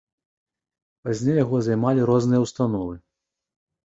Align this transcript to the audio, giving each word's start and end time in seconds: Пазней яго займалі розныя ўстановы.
Пазней 1.07 1.35
яго 1.43 1.59
займалі 1.67 2.07
розныя 2.11 2.41
ўстановы. 2.47 2.95